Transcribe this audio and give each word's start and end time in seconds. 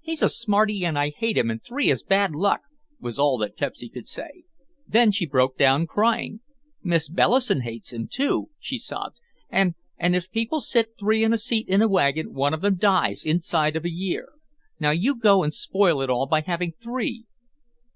"He's 0.00 0.22
a 0.22 0.28
smarty 0.28 0.84
and 0.84 0.96
I 0.96 1.10
hate 1.10 1.36
him 1.36 1.50
and 1.50 1.60
three 1.60 1.90
is 1.90 2.04
bad 2.04 2.36
luck," 2.36 2.60
was 3.00 3.18
all 3.18 3.36
that 3.38 3.56
Pepsy 3.56 3.88
could 3.88 4.06
say. 4.06 4.44
Then 4.86 5.10
she 5.10 5.26
broke 5.26 5.58
down 5.58 5.88
crying, 5.88 6.38
"Miss 6.84 7.08
Bellison 7.08 7.62
hates 7.62 7.92
him, 7.92 8.06
too," 8.06 8.50
she 8.60 8.78
sobbed, 8.78 9.16
"and—and 9.50 10.14
if 10.14 10.30
people 10.30 10.60
sit 10.60 10.90
three 10.96 11.24
in 11.24 11.32
a 11.32 11.38
seat 11.38 11.66
in 11.66 11.82
a 11.82 11.88
wagon 11.88 12.32
one 12.32 12.54
of 12.54 12.60
them 12.60 12.76
dies 12.76 13.26
inside 13.26 13.74
of 13.74 13.84
a 13.84 13.90
year. 13.90 14.28
Now 14.78 14.90
you 14.90 15.16
go 15.18 15.42
and 15.42 15.52
spoil 15.52 16.00
it 16.00 16.08
all 16.10 16.28
by 16.28 16.42
having 16.42 16.70
three." 16.70 17.24